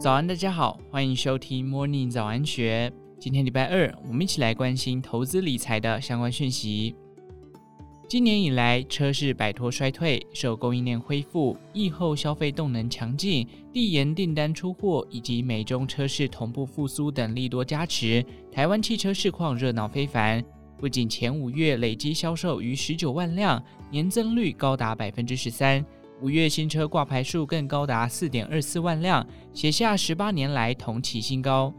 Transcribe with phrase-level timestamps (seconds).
[0.00, 2.90] 早安，大家好，欢迎收听 Morning 早安学。
[3.18, 6.94] 今天礼拜二，我们一起来关心投资理财的相关讯息。
[8.08, 20.42] 今年以来，车市摆脱衰退，受供应链恢复、疫后消费动能强劲、递延订单出货以及美中车市同步复苏等利多加持，台湾汽车市况热闹非凡。
[20.78, 25.84] 不仅前五月累计销售逾十九万辆，年增率高达百分之十三。
[26.22, 31.72] 五月新车挂牌数更高达四点二四万辆，写下十八年来同期新高。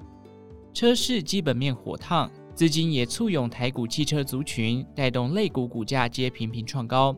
[0.74, 7.16] 车市基本面火烫，资金也簇拥台股汽车族群，带动类股股价皆频频创高。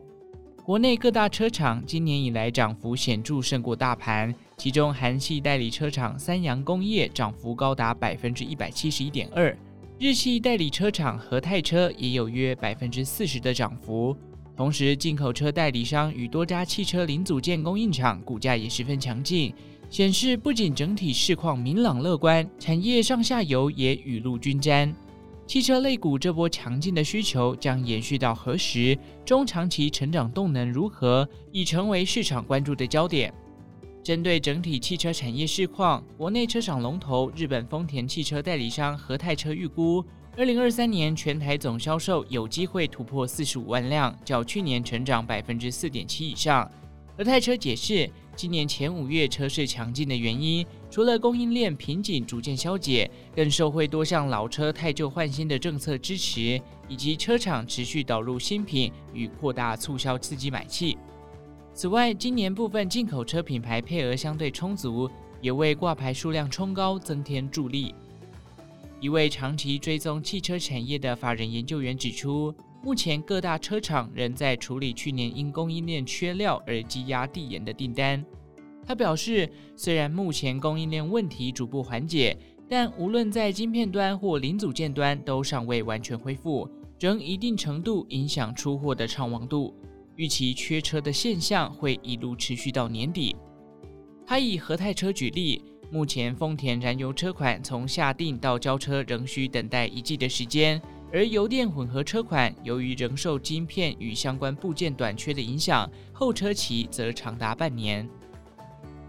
[0.62, 9.56] 国内各大车厂今年以来涨幅显著胜过大盘，其中韩系代理车厂三洋工业涨幅高达百分之一百七十一点二，
[9.98, 14.14] 日系代理车厂和泰车也有约百分之四十的涨幅。
[14.56, 19.52] 同时，进口车代理商与多家汽车零组件供应厂股价也十分强劲，
[19.90, 24.94] 显示不仅整体市况明朗乐观，产业上下游也雨露均沾。
[25.46, 28.96] 汽车类股这波强劲的需求将延续到何时？
[29.26, 31.28] 中长期成长动能如何？
[31.50, 33.34] 已成为市场关注的焦点。
[34.04, 40.04] 针对整体汽车产业市况，国内车厂龙头日本丰田汽车代理商和泰车预估。
[40.36, 46.70] 二零二三年全台总销售有机会突破四十五万辆，较去年成长百分之四点七以上。
[47.16, 60.98] 和泰车解释，今年前五月车市强劲的原因，除了供应链瓶颈逐渐消解，更受惠多项老车汰旧换新的政策支持，以及车厂持续导入新品与扩大促销刺激买气。
[61.74, 67.92] 此外，今年部分进口车品牌配额相对充足，也为挂牌数量冲高增添助力。
[69.00, 78.24] 一位长期追踪汽车产业的法人研究员指出，目前各大车厂仍在处理去年因供应链缺料而积压递延的订单。
[78.86, 82.38] 他表示，虽然目前供应链问题逐步缓解，
[82.68, 89.74] 但无论在晶片端或零组件端都尚未完全恢复，仍一定程度影响出货的畅旺度。
[90.16, 93.34] 预期缺车的现象会一路持续到年底。
[94.26, 95.62] 他以和泰车举例。
[95.90, 100.80] 目前，丰田燃油车款从下定到交车仍需等待一季的时间，
[101.12, 108.08] 而油电混合车款由于仍受晶片与相关部件短缺的影响，后车期则长达半年。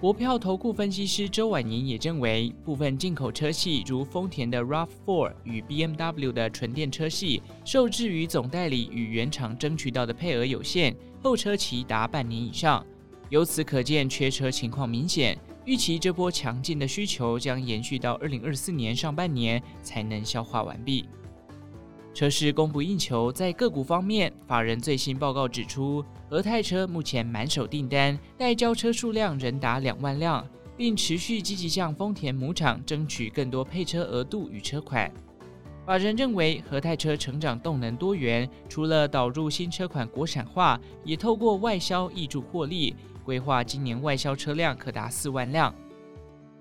[0.06, 12.86] 国票投顾分析师周婉莹也认为，部分进口车系如丰田的 RAV4 与 BMW 的纯电车系，受制于总代理与原厂争取到的配额有限，后车期达半年以上。
[13.30, 15.36] 由此可见，缺车情况明显。
[15.66, 21.06] 预期这波强劲的需求将延续到二零二四年上半年才能消化完毕。
[22.16, 35.12] 车市供不应求，在个股方面，法人最新报告指出，和泰车目前满手订单，待交车数量仍达两万辆，并持续积极向丰田母厂争取更多配车额度与车款。
[35.86, 42.96] 法人认为，和泰车成长动能多元，除了导入新车款国产化，也透过外销挹注获利。
[43.26, 45.76] 规划今年外销车辆可达四万辆。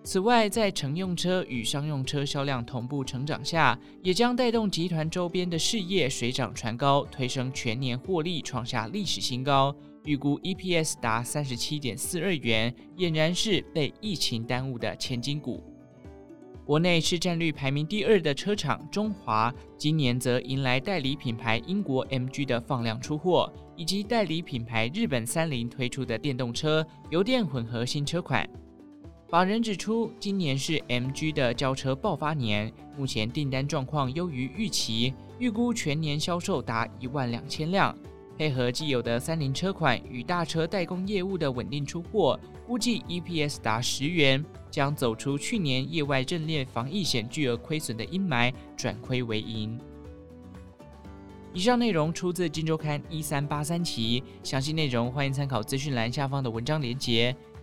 [0.07, 9.75] 此外，在乘用车与商用车销量同步成长下，也将带动集团周边的事业水涨船高，推升全年获利创下历史新高。
[10.05, 15.65] 预估 EPS 达三十七点四二元，俨然是被疫情耽误的千金股。
[16.67, 28.47] 国内市占率排名第二的车厂中华，今年则迎来代理品牌英国 MG 的放量出货，以及代理品牌日本三菱推出的电动车油电混合新车款。
[29.35, 37.93] 法人指出，今年是 MG 的交车爆发年，目前订单状况优于预期，预估全年销售达一万两千辆。
[38.39, 49.77] 配合既有的三菱车款与大车代工业务的稳定出货，估计 EPS 达十元，将走出去年业外阵列防疫险巨额亏损的阴霾，转亏为盈。
[51.53, 57.35] 以上内容出自《金周刊》一三八三期，详细内容欢迎参考资讯栏下方的文章连结。